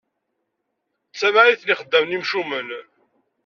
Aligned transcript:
D 1.11 1.15
tamɛayt 1.19 1.61
n 1.65 1.73
ixeddamen 1.73 2.15
imcumen. 2.17 2.69